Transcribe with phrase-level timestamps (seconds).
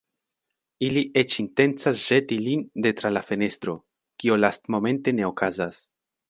[0.85, 3.77] Ili eĉ intencas ĵeti lin de tra la fenestro,
[4.25, 5.85] kio lastmomente ne okazas.